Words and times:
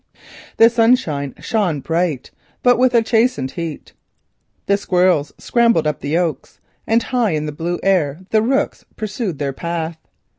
The 0.57 0.67
sunshine 0.67 1.35
shone 1.37 1.81
bright, 1.81 2.31
but 2.63 2.79
with 2.79 2.95
a 2.95 3.03
chastened 3.03 3.51
heat, 3.51 3.93
the 4.65 4.75
squirrels 4.75 5.31
scrambled 5.37 5.85
up 5.85 5.99
the 5.99 6.17
oaks, 6.17 6.59
and 6.87 7.03
high 7.03 7.33
in 7.35 7.45
the 7.45 7.51
blue 7.51 7.79
air 7.83 8.21
the 8.31 8.41
rooks 8.41 8.83
pursued 8.95 9.37
their 9.37 9.53
path. 9.53 9.99